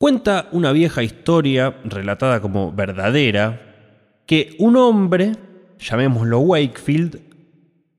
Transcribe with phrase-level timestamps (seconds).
[0.00, 5.32] Cuenta una vieja historia, relatada como verdadera, que un hombre,
[5.80, 7.20] llamémoslo Wakefield,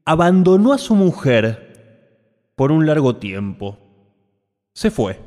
[0.05, 3.77] abandonó a su mujer por un largo tiempo.
[4.73, 5.20] Se fue.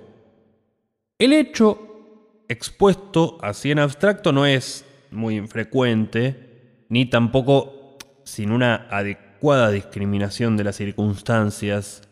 [1.18, 9.70] El hecho expuesto así en abstracto no es muy infrecuente, ni tampoco sin una adecuada
[9.70, 12.08] discriminación de las circunstancias.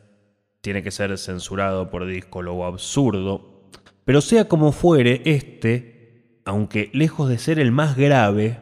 [0.61, 3.60] Tiene que ser censurado por discólogo absurdo.
[4.05, 8.59] Pero sea como fuere, este, aunque lejos de ser el más grave,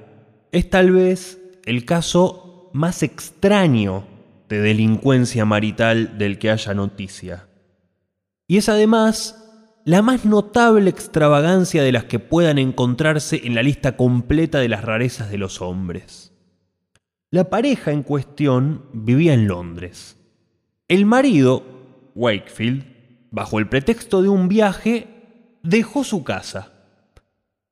[0.53, 4.07] es tal vez el caso más extraño
[4.49, 7.49] de delincuencia marital del que haya noticia.
[8.47, 9.45] Y es además
[9.85, 14.85] la más notable extravagancia de las que puedan encontrarse en la lista completa de las
[14.85, 16.33] rarezas de los hombres.
[17.31, 20.17] La pareja en cuestión vivía en Londres.
[20.89, 21.63] El marido,
[22.15, 22.85] Wakefield,
[23.31, 25.18] bajo el pretexto de un viaje,
[25.69, 26.73] dejó su casa.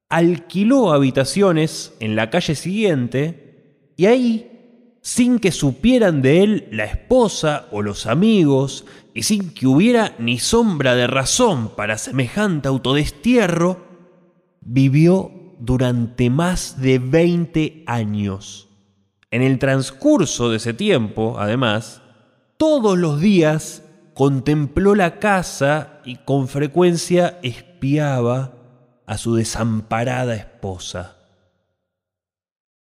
[0.09, 4.53] Alquiló habitaciones en la calle siguiente y ahí
[5.01, 10.41] sin que supieran de él la esposa o los amigos, y sin que hubiera ni
[10.41, 13.87] sombra de razón para semejante autodestierro,
[14.61, 18.69] vivió durante más de 20 años.
[19.31, 22.03] En el transcurso de ese tiempo, además,
[22.57, 27.39] todos los días contempló la casa y con frecuencia
[29.07, 31.17] a su desamparada esposa.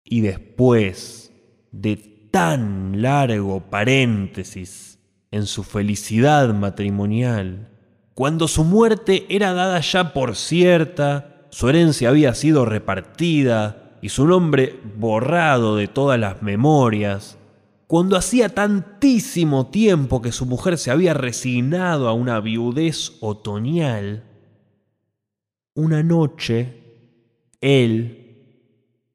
[0.05, 1.33] Y después
[1.73, 1.97] de
[2.31, 4.99] tan largo paréntesis
[5.31, 7.69] en su felicidad matrimonial,
[8.15, 14.27] cuando su muerte era dada ya por cierta, su herencia había sido repartida y su
[14.27, 17.39] nombre borrado de todas las memorias,
[17.87, 24.25] cuando hacía tantísimo tiempo que su mujer se había resignado a una viudez otoñal,
[25.75, 26.83] una noche
[27.61, 28.23] él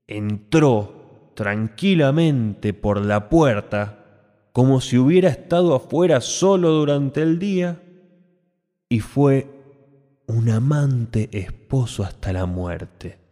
[0.07, 7.83] entró tranquilamente por la puerta, como si hubiera estado afuera solo durante el día,
[8.89, 9.47] y fue
[10.25, 13.26] un amante esposo hasta la muerte.